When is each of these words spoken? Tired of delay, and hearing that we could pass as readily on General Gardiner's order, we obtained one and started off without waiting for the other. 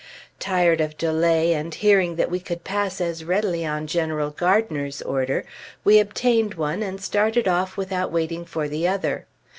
Tired 0.39 0.81
of 0.81 0.97
delay, 0.97 1.53
and 1.53 1.75
hearing 1.75 2.15
that 2.15 2.31
we 2.31 2.39
could 2.39 2.63
pass 2.63 2.99
as 2.99 3.23
readily 3.23 3.63
on 3.63 3.85
General 3.85 4.31
Gardiner's 4.31 5.03
order, 5.03 5.45
we 5.83 5.99
obtained 5.99 6.55
one 6.55 6.81
and 6.81 6.99
started 6.99 7.47
off 7.47 7.77
without 7.77 8.11
waiting 8.11 8.43
for 8.43 8.67
the 8.67 8.87
other. 8.87 9.27